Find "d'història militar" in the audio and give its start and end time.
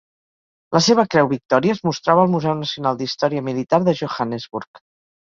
3.03-3.81